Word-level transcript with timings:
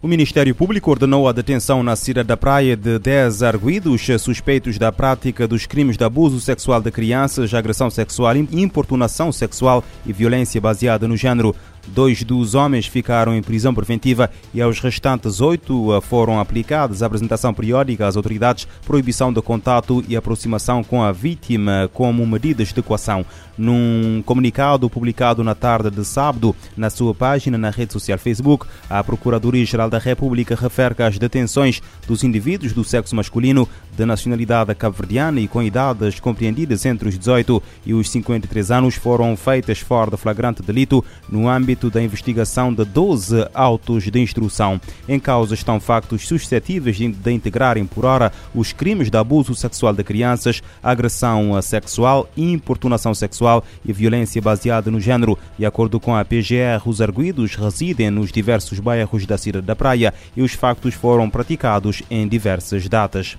O 0.00 0.10
Ministério 0.10 0.54
Público 0.54 0.90
ordenou 0.90 1.28
a 1.28 1.32
detenção 1.32 1.82
na 1.82 1.94
cidade 1.94 2.28
da 2.28 2.36
Praia 2.36 2.74
de 2.74 2.98
10 2.98 3.42
arguídos 3.42 4.06
suspeitos 4.18 4.78
da 4.78 4.90
prática 4.90 5.46
dos 5.46 5.66
crimes 5.66 5.98
de 5.98 6.04
abuso 6.04 6.40
sexual 6.40 6.80
de 6.80 6.90
crianças, 6.90 7.52
agressão 7.52 7.90
sexual, 7.90 8.34
importunação 8.36 9.30
sexual 9.30 9.84
e 10.06 10.12
violência 10.12 10.60
baseada 10.60 11.06
no 11.06 11.14
género. 11.16 11.54
Dois 11.94 12.22
dos 12.22 12.54
homens 12.54 12.86
ficaram 12.86 13.34
em 13.34 13.42
prisão 13.42 13.74
preventiva 13.74 14.30
e 14.52 14.60
aos 14.60 14.78
restantes 14.80 15.40
oito 15.40 15.94
eh, 15.94 16.00
foram 16.00 16.38
aplicadas 16.38 17.02
a 17.02 17.06
apresentação 17.06 17.52
periódica 17.54 18.06
às 18.06 18.16
autoridades, 18.16 18.68
proibição 18.86 19.32
de 19.32 19.40
contato 19.40 20.04
e 20.08 20.16
aproximação 20.16 20.84
com 20.84 21.02
a 21.02 21.12
vítima 21.12 21.90
como 21.92 22.26
medidas 22.26 22.72
de 22.72 22.80
equação. 22.80 23.24
Num 23.56 24.22
comunicado 24.24 24.88
publicado 24.88 25.42
na 25.42 25.54
tarde 25.54 25.90
de 25.90 26.04
sábado 26.04 26.54
na 26.76 26.90
sua 26.90 27.12
página 27.12 27.58
na 27.58 27.70
rede 27.70 27.92
social 27.92 28.18
Facebook, 28.18 28.66
a 28.88 29.02
Procuradoria-Geral 29.02 29.90
da 29.90 29.98
República 29.98 30.54
refere 30.54 30.94
que 30.94 31.02
as 31.02 31.18
detenções 31.18 31.82
dos 32.06 32.22
indivíduos 32.22 32.72
do 32.72 32.84
sexo 32.84 33.16
masculino 33.16 33.68
de 33.96 34.04
nacionalidade 34.04 34.74
cabo-verdiana 34.76 35.40
e 35.40 35.48
com 35.48 35.60
idades 35.62 36.20
compreendidas 36.20 36.86
entre 36.86 37.08
os 37.08 37.18
18 37.18 37.60
e 37.84 37.94
os 37.94 38.08
53 38.10 38.70
anos 38.70 38.94
foram 38.94 39.36
feitas 39.36 39.80
fora 39.80 40.12
de 40.12 40.16
flagrante 40.16 40.62
delito 40.62 41.04
no 41.28 41.48
âmbito 41.48 41.77
da 41.86 42.02
investigação 42.02 42.74
de 42.74 42.84
12 42.84 43.48
autos 43.54 44.10
de 44.10 44.18
instrução. 44.20 44.80
Em 45.08 45.20
causa 45.20 45.54
estão 45.54 45.78
factos 45.78 46.26
suscetíveis 46.26 46.96
de, 46.96 47.08
de 47.08 47.30
integrarem 47.30 47.86
por 47.86 48.04
hora 48.04 48.32
os 48.52 48.72
crimes 48.72 49.08
de 49.08 49.16
abuso 49.16 49.54
sexual 49.54 49.92
de 49.92 50.02
crianças, 50.02 50.60
agressão 50.82 51.60
sexual, 51.62 52.28
importunação 52.36 53.14
sexual 53.14 53.64
e 53.84 53.92
violência 53.92 54.42
baseada 54.42 54.90
no 54.90 55.00
género. 55.00 55.38
De 55.56 55.64
acordo 55.64 56.00
com 56.00 56.16
a 56.16 56.24
PGR, 56.24 56.82
os 56.84 57.00
arguídos 57.00 57.54
residem 57.54 58.10
nos 58.10 58.32
diversos 58.32 58.80
bairros 58.80 59.24
da 59.24 59.38
cidade 59.38 59.64
da 59.64 59.76
Praia 59.76 60.12
e 60.36 60.42
os 60.42 60.52
factos 60.54 60.94
foram 60.94 61.30
praticados 61.30 62.02
em 62.10 62.26
diversas 62.26 62.88
datas. 62.88 63.38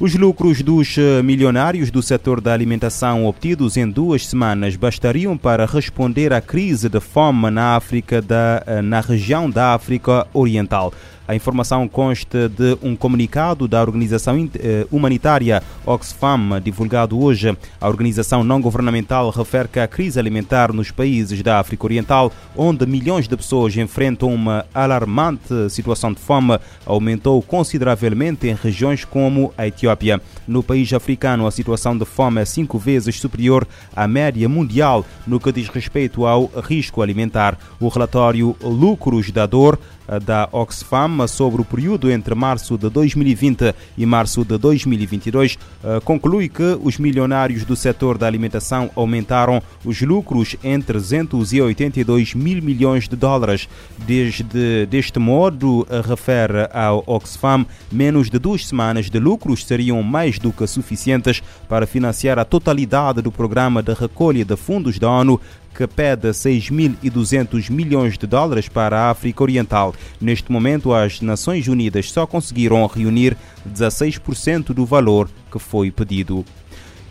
Os 0.00 0.12
lucros 0.16 0.60
dos 0.60 0.98
eh, 0.98 1.22
milionários 1.22 1.88
do 1.88 2.02
setor 2.02 2.40
da 2.40 2.52
alimentação 2.52 3.26
obtidos 3.26 3.76
em 3.76 3.88
duas 3.88 4.26
semanas 4.26 4.74
bastariam 4.74 5.38
para 5.38 5.66
responder 5.66 6.32
à 6.32 6.40
crise 6.40 6.88
de 6.88 6.98
fome 6.98 7.48
na 7.48 7.76
África 7.76 8.20
da, 8.20 8.60
eh, 8.66 8.82
na 8.82 9.00
região 9.00 9.48
da 9.48 9.72
África 9.72 10.26
Oriental. 10.34 10.92
A 11.26 11.34
informação 11.34 11.88
consta 11.88 12.50
de 12.50 12.76
um 12.82 12.94
comunicado 12.94 13.66
da 13.66 13.80
organização 13.80 14.36
eh, 14.56 14.86
humanitária 14.92 15.62
Oxfam, 15.86 16.60
divulgado 16.62 17.18
hoje. 17.18 17.56
A 17.80 17.88
organização 17.88 18.44
não 18.44 18.60
governamental 18.60 19.30
refere 19.30 19.68
que 19.68 19.80
a 19.80 19.88
crise 19.88 20.18
alimentar 20.18 20.70
nos 20.70 20.90
países 20.90 21.42
da 21.42 21.58
África 21.58 21.86
Oriental, 21.86 22.30
onde 22.54 22.84
milhões 22.84 23.26
de 23.26 23.34
pessoas 23.38 23.74
enfrentam 23.74 24.34
uma 24.34 24.66
alarmante 24.74 25.70
situação 25.70 26.12
de 26.12 26.20
fome, 26.20 26.58
aumentou 26.84 27.40
consideravelmente 27.40 28.46
em 28.46 28.54
regiões 28.54 29.02
como 29.06 29.50
a 29.56 29.66
Etiópia. 29.66 30.20
No 30.46 30.62
país 30.62 30.92
africano, 30.92 31.46
a 31.46 31.50
situação 31.50 31.96
de 31.96 32.04
fome 32.04 32.42
é 32.42 32.44
cinco 32.44 32.78
vezes 32.78 33.18
superior 33.18 33.66
à 33.96 34.06
média 34.06 34.46
mundial 34.46 35.06
no 35.26 35.40
que 35.40 35.50
diz 35.50 35.68
respeito 35.68 36.26
ao 36.26 36.50
risco 36.62 37.00
alimentar. 37.00 37.58
O 37.80 37.88
relatório 37.88 38.54
Lucros 38.62 39.30
da 39.30 39.46
Dor 39.46 39.78
da 40.24 40.48
Oxfam 40.52 41.26
sobre 41.26 41.60
o 41.60 41.64
período 41.64 42.10
entre 42.10 42.34
março 42.34 42.76
de 42.76 42.88
2020 42.88 43.74
e 43.96 44.06
março 44.06 44.44
de 44.44 44.58
2022 44.58 45.58
eh, 45.82 46.00
conclui 46.04 46.48
que 46.48 46.78
os 46.82 46.98
milionários 46.98 47.64
do 47.64 47.74
setor 47.74 48.18
da 48.18 48.26
alimentação 48.26 48.90
aumentaram 48.94 49.62
os 49.84 50.00
lucros 50.02 50.56
em 50.62 50.80
382 50.80 52.34
mil 52.34 52.62
milhões 52.62 53.08
de 53.08 53.16
dólares. 53.16 53.68
Desde 53.98 54.86
deste 54.86 55.18
modo, 55.18 55.86
refere 56.06 56.68
ao 56.72 57.02
Oxfam, 57.06 57.66
menos 57.90 58.30
de 58.30 58.38
duas 58.38 58.66
semanas 58.66 59.08
de 59.08 59.18
lucros 59.18 59.64
seriam 59.64 60.02
mais 60.02 60.38
do 60.38 60.52
que 60.52 60.66
suficientes 60.66 61.42
para 61.68 61.86
financiar 61.86 62.38
a 62.38 62.44
totalidade 62.44 63.22
do 63.22 63.32
programa 63.32 63.82
de 63.82 63.92
recolha 63.94 64.44
de 64.44 64.56
fundos 64.56 64.98
da 64.98 65.10
ONU 65.10 65.40
que 65.74 65.86
pede 65.86 66.28
6.200 66.28 67.70
milhões 67.70 68.16
de 68.16 68.26
dólares 68.26 68.68
para 68.68 69.00
a 69.00 69.10
África 69.10 69.42
Oriental. 69.42 69.94
Neste 70.20 70.50
momento, 70.50 70.94
as 70.94 71.20
Nações 71.20 71.66
Unidas 71.66 72.10
só 72.10 72.26
conseguiram 72.26 72.86
reunir 72.86 73.36
16% 73.68 74.72
do 74.72 74.86
valor 74.86 75.28
que 75.50 75.58
foi 75.58 75.90
pedido. 75.90 76.44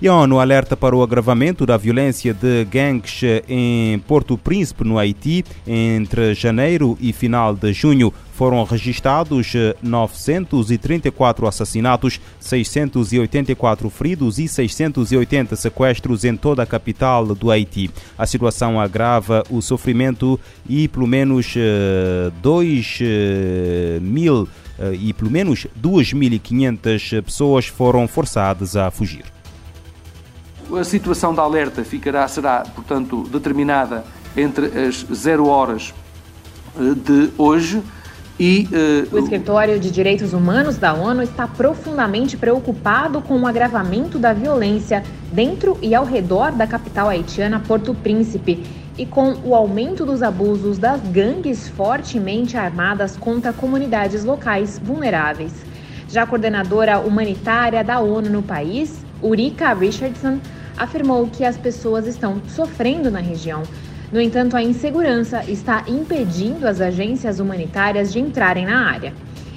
E 0.04 0.08
a 0.10 0.14
ONU 0.14 0.38
alerta 0.38 0.76
para 0.76 0.94
o 0.94 1.02
agravamento 1.02 1.66
da 1.66 1.78
violência 1.78 2.34
de 2.34 2.66
gangues 2.66 3.22
em 3.48 3.98
Porto 4.00 4.38
Príncipe, 4.38 4.84
no 4.84 5.00
Haiti, 5.00 5.46
entre 5.66 6.34
janeiro 6.34 6.98
e 7.00 7.14
final 7.14 7.56
de 7.56 7.72
junho. 7.72 8.14
Foram 8.34 8.62
registrados 8.66 9.54
934 9.82 11.48
assassinatos, 11.48 12.20
684 12.38 13.90
feridos 13.90 14.40
e 14.40 14.48
680 14.50 15.56
sequestros 15.56 16.26
em 16.26 16.36
toda 16.36 16.64
a 16.64 16.66
capital 16.66 17.28
do 17.28 17.50
Haiti. 17.50 17.90
A 18.18 18.28
situação 18.28 18.82
agrava 18.82 19.42
o 19.50 19.62
sofrimento 19.62 20.38
e 20.68 20.90
pelo 20.90 21.08
menos 21.08 21.56
2 22.42 23.00
mil 24.02 24.50
e 25.00 25.14
pelo 25.14 25.32
menos 25.32 25.66
2.500 25.82 27.22
pessoas 27.22 27.68
foram 27.68 28.06
forçadas 28.06 28.76
a 28.76 28.92
fugir. 28.92 29.24
A 30.80 30.84
situação 30.84 31.34
de 31.34 31.40
alerta 31.40 31.84
ficará, 31.84 32.28
será, 32.28 32.64
portanto, 32.74 33.24
determinada 33.32 34.04
entre 34.36 34.66
as 34.66 35.06
0 35.14 35.48
horas 35.48 35.94
eh, 36.76 36.96
de 36.96 37.30
hoje 37.38 37.84
e. 38.40 38.68
Uh, 39.12 39.16
o 39.16 39.20
Escritório 39.20 39.80
de 39.80 39.92
Direitos 39.92 40.34
Humanos 40.34 40.78
da 40.78 40.94
ONU 40.94 41.22
está 41.22 41.48
profundamente 41.48 42.36
preocupado 42.36 43.22
com 43.22 43.40
o 43.40 43.46
agravamento 43.46 44.18
da 44.18 44.34
violência 44.34 45.04
dentro 45.32 45.78
e 45.82 45.94
ao 45.94 46.04
redor 46.04 46.52
da 46.52 46.66
capital 46.66 47.10
haitiana 47.10 47.60
Porto 47.60 47.94
Príncipe 47.94 48.66
e 48.98 49.06
com 49.06 49.36
o 49.44 49.56
aumento 49.56 50.06
dos 50.06 50.24
abusos 50.24 50.78
das 50.78 51.02
gangues 51.02 51.68
fortemente 51.68 52.58
armadas 52.58 53.16
contra 53.16 53.54
comunidades 53.54 54.24
locais 54.24 54.80
vulneráveis. 54.84 55.54
Já 56.08 56.24
a 56.24 56.28
coordenadora 56.28 57.00
humanitária 57.00 57.84
da 57.84 58.00
ONU 58.00 58.30
no 58.30 58.44
país, 58.44 59.04
Urika 59.22 59.74
Richardson, 59.74 60.40
afirmou 60.78 61.28
que 61.28 61.44
as 61.44 61.58
pessoas 61.58 62.08
estão 62.08 62.42
sofrendo 62.48 63.10
na 63.12 63.20
região. 63.20 63.64
No 64.12 64.22
entanto, 64.22 64.56
a 64.56 64.62
insegurança 64.62 65.44
está 65.48 65.84
impedindo 65.88 66.68
as 66.68 66.80
agências 66.80 67.40
humanitárias 67.40 68.14
de 68.14 68.20
entrarem 68.20 68.66
na 68.66 68.88
área. 68.88 69.14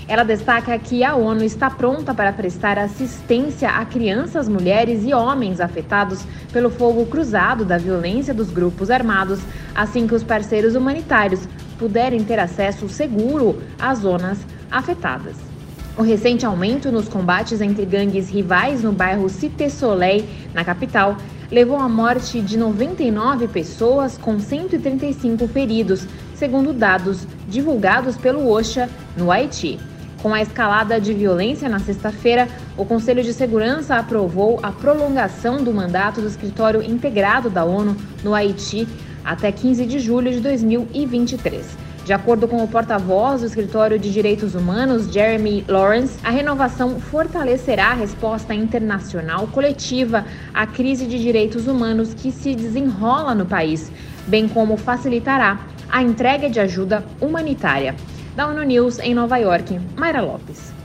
Ela 0.09 0.23
destaca 0.23 0.79
que 0.79 1.03
a 1.03 1.17
ONU 1.17 1.43
está 1.43 1.69
pronta 1.69 2.15
para 2.15 2.33
prestar 2.33 2.79
assistência 2.79 3.69
a 3.69 3.85
crianças, 3.85 4.49
mulheres 4.49 5.05
e 5.05 5.13
homens 5.13 5.61
afetados 5.61 6.25
pelo 6.53 6.71
fogo 6.71 7.05
cruzado 7.07 7.65
da 7.65 7.77
violência 7.77 8.33
dos 8.33 8.51
grupos 8.51 8.89
armados, 8.89 9.41
assim 9.75 10.07
que 10.07 10.15
os 10.15 10.23
parceiros 10.23 10.77
humanitários 10.77 11.49
puderem 11.77 12.23
ter 12.23 12.39
acesso 12.39 12.89
seguro 12.89 13.61
às 13.79 13.99
zonas 13.99 14.39
afetadas. 14.71 15.56
O 15.99 16.03
recente 16.03 16.45
aumento 16.45 16.93
nos 16.93 17.09
combates 17.09 17.63
entre 17.63 17.87
gangues 17.87 18.29
rivais 18.29 18.83
no 18.83 18.93
bairro 18.93 19.31
Cité 19.31 19.71
Soleil, 19.71 20.29
na 20.53 20.63
capital, 20.63 21.17
levou 21.51 21.79
à 21.79 21.89
morte 21.89 22.43
de 22.43 22.59
99 22.59 23.49
pessoas, 23.49 24.19
com 24.19 24.39
135 24.39 25.49
feridos, 25.49 26.07
segundo 26.35 26.75
dados 26.75 27.27
divulgados 27.49 28.15
pelo 28.15 28.47
OSHA 28.47 28.91
no 29.17 29.33
Haiti. 29.33 29.81
Com 30.23 30.35
a 30.35 30.43
escalada 30.43 31.01
de 31.01 31.15
violência 31.15 31.67
na 31.67 31.79
sexta-feira, 31.79 32.47
o 32.77 32.85
Conselho 32.85 33.23
de 33.23 33.33
Segurança 33.33 33.97
aprovou 33.97 34.61
a 34.63 34.71
prolongação 34.71 35.65
do 35.65 35.73
mandato 35.73 36.21
do 36.21 36.27
escritório 36.27 36.83
integrado 36.83 37.49
da 37.49 37.65
ONU 37.65 37.97
no 38.23 38.35
Haiti 38.35 38.87
até 39.25 39.51
15 39.51 39.87
de 39.87 39.99
julho 39.99 40.31
de 40.31 40.41
2023. 40.41 41.86
De 42.07 42.13
acordo 42.13 42.47
com 42.47 42.63
o 42.63 42.69
porta-voz 42.69 43.41
do 43.41 43.49
Escritório 43.49 43.99
de 43.99 44.13
Direitos 44.13 44.55
Humanos, 44.55 45.13
Jeremy 45.13 45.65
Lawrence, 45.67 46.17
a 46.23 46.31
renovação 46.31 47.01
fortalecerá 47.01 47.89
a 47.89 47.95
resposta 47.95 48.55
internacional 48.55 49.49
coletiva 49.49 50.25
à 50.55 50.69
crise 50.69 51.05
de 51.05 51.19
direitos 51.19 51.67
humanos 51.67 52.15
que 52.15 52.31
se 52.31 52.55
desenrola 52.55 53.35
no 53.35 53.45
país, 53.45 53.91
bem 54.25 54.47
como 54.47 54.77
facilitará 54.77 55.59
a 55.91 56.01
entrega 56.01 56.49
de 56.49 56.61
ajuda 56.61 57.05
humanitária. 57.21 57.97
Da 58.37 58.47
ONU 58.47 58.63
News 58.63 59.01
em 59.01 59.13
Nova 59.13 59.39
York, 59.39 59.77
Mayra 59.97 60.21
Lopes. 60.21 60.76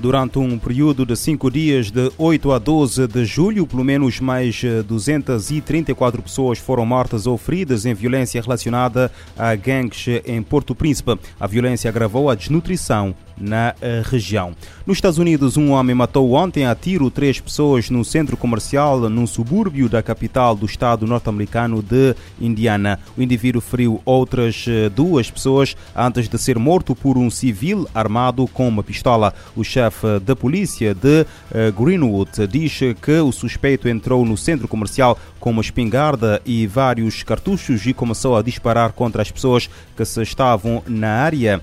Durante 0.00 0.38
um 0.38 0.56
período 0.60 1.04
de 1.04 1.16
cinco 1.16 1.50
dias, 1.50 1.90
de 1.90 2.12
8 2.16 2.52
a 2.52 2.58
12 2.58 3.08
de 3.08 3.24
julho, 3.24 3.66
pelo 3.66 3.82
menos 3.82 4.20
mais 4.20 4.62
234 4.86 6.22
pessoas 6.22 6.60
foram 6.60 6.86
mortas 6.86 7.26
ou 7.26 7.36
feridas 7.36 7.84
em 7.84 7.94
violência 7.94 8.40
relacionada 8.40 9.10
a 9.36 9.56
gangues 9.56 10.06
em 10.24 10.40
Porto 10.40 10.72
Príncipe. 10.72 11.18
A 11.40 11.48
violência 11.48 11.88
agravou 11.88 12.30
a 12.30 12.36
desnutrição 12.36 13.12
na 13.40 13.74
eh, 13.80 14.02
região. 14.04 14.54
Nos 14.86 14.96
Estados 14.96 15.18
Unidos, 15.18 15.56
um 15.56 15.72
homem 15.72 15.94
matou 15.94 16.32
ontem 16.32 16.66
a 16.66 16.74
tiro 16.74 17.10
três 17.10 17.40
pessoas 17.40 17.90
no 17.90 18.04
centro 18.04 18.36
comercial 18.36 19.00
num 19.08 19.26
subúrbio 19.26 19.88
da 19.88 20.02
capital 20.02 20.54
do 20.54 20.66
estado 20.66 21.06
norte-americano 21.06 21.82
de 21.82 22.14
Indiana. 22.40 22.98
O 23.16 23.22
indivíduo 23.22 23.60
feriu 23.60 24.00
outras 24.04 24.64
eh, 24.66 24.88
duas 24.88 25.30
pessoas 25.30 25.76
antes 25.94 26.28
de 26.28 26.38
ser 26.38 26.58
morto 26.58 26.94
por 26.94 27.18
um 27.18 27.30
civil 27.30 27.86
armado 27.94 28.46
com 28.48 28.66
uma 28.66 28.82
pistola. 28.82 29.34
O 29.54 29.62
chefe 29.62 30.18
da 30.20 30.34
polícia 30.34 30.94
de 30.94 31.26
eh, 31.52 31.70
Greenwood 31.70 32.46
diz 32.46 32.78
que 33.00 33.18
o 33.20 33.32
suspeito 33.32 33.88
entrou 33.88 34.24
no 34.24 34.36
centro 34.36 34.66
comercial 34.66 35.18
com 35.38 35.50
uma 35.50 35.62
espingarda 35.62 36.40
e 36.44 36.66
vários 36.66 37.22
cartuchos 37.22 37.86
e 37.86 37.92
começou 37.92 38.36
a 38.36 38.42
disparar 38.42 38.92
contra 38.92 39.22
as 39.22 39.30
pessoas 39.30 39.68
que 39.96 40.02
estavam 40.02 40.82
na 40.86 41.08
área 41.08 41.60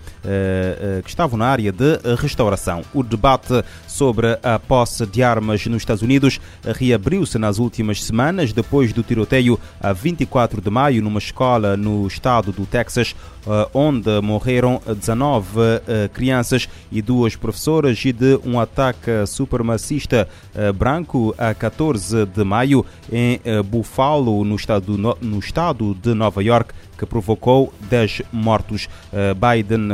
que 1.04 1.10
estavam 1.10 1.38
na 1.38 1.48
área 1.48 1.65
área 1.66 1.72
de 1.72 2.16
restauração. 2.16 2.84
O 2.94 3.04
debate 3.04 3.64
sobre 3.88 4.38
a 4.44 4.60
posse 4.60 5.06
de 5.06 5.24
armas 5.24 5.66
nos 5.66 5.82
Estados 5.82 6.04
Unidos 6.04 6.40
reabriu-se 6.64 7.38
nas 7.38 7.58
últimas 7.58 8.04
semanas, 8.04 8.54
depois 8.54 8.94
do 8.94 9.04
tiroteio 9.04 9.60
a 9.80 9.94
24 9.94 10.62
de 10.62 10.70
maio 10.70 11.02
numa 11.02 11.20
escola 11.20 11.78
no 11.78 12.06
estado 12.08 12.52
do 12.52 12.66
Texas, 12.66 13.16
eh, 13.16 13.35
onde 13.74 14.22
morreram 14.22 14.82
19 14.86 15.60
eh, 15.88 16.10
crianças 16.14 16.68
e 16.92 17.02
duas 17.02 17.36
professoras, 17.36 18.04
e 18.06 18.12
de 18.12 18.40
um 18.46 18.60
ataque 18.60 19.26
supremacista 19.28 20.28
eh, 20.54 20.72
branco 20.72 21.34
a 21.38 21.54
14 21.54 22.26
de 22.26 22.44
maio 22.44 22.86
em 23.12 23.40
Buffalo, 23.66 24.44
no 24.44 24.56
estado, 24.56 24.98
no 24.98 25.40
estado 25.40 25.94
de 25.96 26.14
Nova 26.14 26.44
York, 26.44 26.74
que 26.98 27.06
provocou 27.06 27.74
10 27.90 28.22
mortos. 28.32 28.88
Biden, 29.36 29.90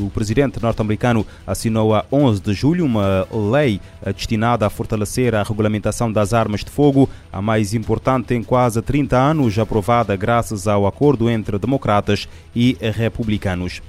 o 0.00 0.10
presidente 0.10 0.60
norte-americano, 0.62 1.26
assinou 1.46 1.94
a 1.94 2.04
11 2.10 2.40
de 2.40 2.54
julho 2.54 2.86
uma 2.86 3.26
lei 3.30 3.78
destinada 4.14 4.66
a 4.66 4.70
fortalecer 4.70 5.34
a 5.34 5.42
regulamentação 5.42 6.10
das 6.10 6.32
armas 6.32 6.64
de 6.64 6.70
fogo, 6.70 7.08
a 7.30 7.42
mais 7.42 7.74
importante 7.74 8.34
em 8.34 8.42
quase 8.42 8.80
30 8.80 9.16
anos, 9.18 9.58
aprovada 9.58 10.16
graças 10.16 10.66
ao 10.66 10.86
acordo 10.86 11.28
entre 11.28 11.58
democratas 11.58 12.26
e 12.54 12.76
republicanos. 12.94 13.80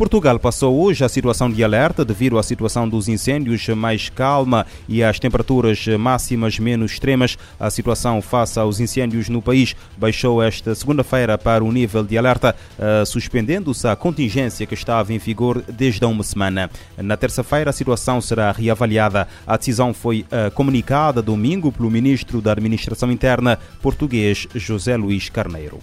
Portugal 0.00 0.38
passou 0.38 0.80
hoje 0.80 1.04
a 1.04 1.10
situação 1.10 1.50
de 1.50 1.62
alerta 1.62 2.06
devido 2.06 2.38
à 2.38 2.42
situação 2.42 2.88
dos 2.88 3.06
incêndios 3.06 3.68
mais 3.68 4.08
calma 4.08 4.66
e 4.88 5.04
às 5.04 5.18
temperaturas 5.18 5.86
máximas 5.98 6.58
menos 6.58 6.92
extremas. 6.92 7.36
A 7.58 7.68
situação 7.68 8.22
face 8.22 8.58
aos 8.58 8.80
incêndios 8.80 9.28
no 9.28 9.42
país 9.42 9.76
baixou 9.98 10.42
esta 10.42 10.74
segunda-feira 10.74 11.36
para 11.36 11.62
o 11.62 11.70
nível 11.70 12.02
de 12.02 12.16
alerta, 12.16 12.56
eh, 12.78 13.04
suspendendo-se 13.04 13.86
a 13.86 13.94
contingência 13.94 14.66
que 14.66 14.72
estava 14.72 15.12
em 15.12 15.18
vigor 15.18 15.62
desde 15.68 16.02
há 16.02 16.08
uma 16.08 16.24
semana. 16.24 16.70
Na 16.96 17.18
terça-feira, 17.18 17.68
a 17.68 17.74
situação 17.74 18.22
será 18.22 18.52
reavaliada. 18.52 19.28
A 19.46 19.58
decisão 19.58 19.92
foi 19.92 20.20
uh, 20.20 20.50
comunicada 20.52 21.20
domingo 21.20 21.70
pelo 21.70 21.90
ministro 21.90 22.40
da 22.40 22.52
Administração 22.52 23.12
Interna 23.12 23.58
português 23.82 24.46
José 24.54 24.96
Luís 24.96 25.28
Carneiro. 25.28 25.78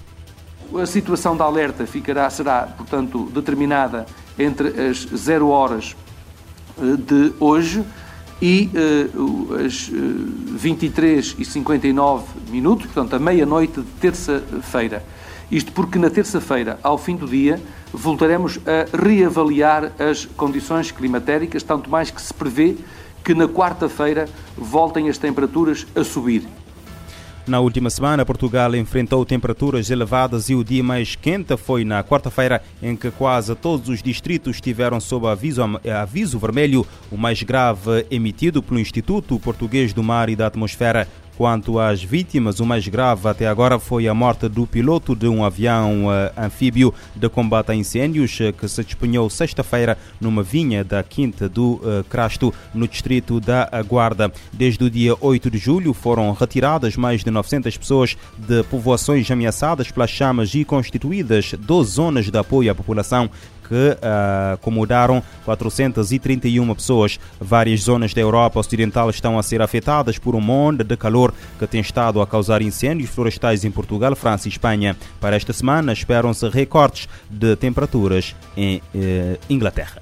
A 0.75 0.85
situação 0.85 1.35
de 1.35 1.41
alerta 1.41 1.85
ficará, 1.87 2.29
será, 2.29 2.63
portanto, 2.77 3.29
determinada 3.33 4.05
entre 4.37 4.67
as 4.89 4.97
0 4.97 5.47
horas 5.47 5.95
uh, 6.77 6.97
de 6.97 7.33
hoje 7.39 7.83
e 8.41 8.69
uh, 9.15 9.65
as 9.65 9.89
23 9.89 11.35
e 11.39 11.45
59 11.45 12.25
minutos, 12.49 12.85
portanto, 12.87 13.15
a 13.15 13.19
meia-noite 13.19 13.81
de 13.81 13.91
terça-feira. 13.99 15.03
Isto 15.49 15.71
porque 15.71 15.97
na 15.97 16.09
terça-feira, 16.09 16.77
ao 16.83 16.97
fim 16.97 17.15
do 17.15 17.25
dia, 17.25 17.61
voltaremos 17.93 18.59
a 18.65 18.97
reavaliar 18.97 19.93
as 19.97 20.25
condições 20.25 20.91
climatéricas, 20.91 21.63
tanto 21.63 21.89
mais 21.89 22.11
que 22.11 22.21
se 22.21 22.33
prevê 22.33 22.75
que 23.23 23.33
na 23.33 23.47
quarta-feira 23.47 24.27
voltem 24.57 25.09
as 25.09 25.17
temperaturas 25.17 25.87
a 25.95 26.03
subir. 26.03 26.47
Na 27.47 27.61
última 27.61 27.89
semana, 27.89 28.25
Portugal 28.25 28.75
enfrentou 28.75 29.25
temperaturas 29.25 29.89
elevadas 29.89 30.49
e 30.49 30.55
o 30.55 30.65
dia 30.65 30.83
mais 30.83 31.15
quente 31.15 31.55
foi 31.55 31.85
na 31.85 32.03
quarta-feira, 32.03 32.61
em 32.83 32.93
que 32.93 33.09
quase 33.09 33.55
todos 33.55 33.87
os 33.87 34.03
distritos 34.03 34.59
tiveram 34.59 34.99
sob 34.99 35.27
aviso, 35.27 35.61
aviso 35.97 36.37
vermelho, 36.37 36.85
o 37.09 37.15
mais 37.15 37.41
grave 37.43 38.05
emitido 38.11 38.61
pelo 38.61 38.81
Instituto 38.81 39.39
Português 39.39 39.93
do 39.93 40.03
Mar 40.03 40.27
e 40.27 40.35
da 40.35 40.47
Atmosfera. 40.47 41.07
Quanto 41.37 41.79
às 41.79 42.03
vítimas, 42.03 42.59
o 42.59 42.65
mais 42.65 42.87
grave 42.87 43.27
até 43.27 43.47
agora 43.47 43.77
foi 43.77 44.07
a 44.07 44.13
morte 44.13 44.49
do 44.49 44.65
piloto 44.65 45.15
de 45.15 45.27
um 45.27 45.45
avião 45.45 46.07
uh, 46.07 46.09
anfíbio 46.35 46.91
de 47.15 47.29
combate 47.29 47.71
a 47.71 47.75
incêndios 47.75 48.39
uh, 48.39 48.51
que 48.51 48.67
se 48.67 48.83
despenhou 48.83 49.29
sexta-feira 49.29 49.99
numa 50.19 50.41
vinha 50.41 50.83
da 50.83 51.03
Quinta 51.03 51.47
do 51.47 51.73
uh, 51.73 52.03
Crasto, 52.09 52.51
no 52.73 52.87
distrito 52.87 53.39
da 53.39 53.69
Guarda. 53.87 54.31
Desde 54.51 54.83
o 54.83 54.89
dia 54.89 55.15
8 55.21 55.51
de 55.51 55.59
julho 55.59 55.93
foram 55.93 56.31
retiradas 56.31 56.97
mais 56.97 57.23
de 57.23 57.29
900 57.29 57.77
pessoas 57.77 58.17
de 58.35 58.63
povoações 58.63 59.29
ameaçadas 59.29 59.91
pelas 59.91 60.09
chamas 60.09 60.55
e 60.55 60.65
constituídas 60.65 61.53
12 61.53 61.91
zonas 61.91 62.31
de 62.31 62.37
apoio 62.37 62.71
à 62.71 62.73
população 62.73 63.29
que 63.67 63.75
uh, 63.75 64.53
acomodaram 64.53 65.21
431 65.45 66.73
pessoas. 66.75 67.19
Várias 67.39 67.81
zonas 67.81 68.13
da 68.13 68.21
Europa 68.21 68.59
Ocidental 68.59 69.09
estão 69.09 69.37
a 69.37 69.43
ser 69.43 69.61
afetadas 69.61 70.17
por 70.17 70.35
um 70.35 70.49
onda 70.49 70.83
de 70.83 70.95
calor 70.95 71.33
que 71.59 71.67
tem 71.67 71.81
estado 71.81 72.21
a 72.21 72.27
causar 72.27 72.61
incêndios 72.61 73.09
florestais 73.09 73.63
em 73.63 73.71
Portugal, 73.71 74.15
França 74.15 74.47
e 74.47 74.51
Espanha. 74.51 74.95
Para 75.19 75.35
esta 75.35 75.53
semana, 75.53 75.93
esperam-se 75.93 76.47
recortes 76.49 77.07
de 77.29 77.55
temperaturas 77.55 78.35
em 78.55 78.77
uh, 78.77 79.39
Inglaterra. 79.49 80.01